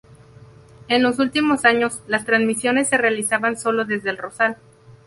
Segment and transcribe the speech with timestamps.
[0.87, 4.57] En los últimos años, las transmisiones se realizaban solo desde El Rosal.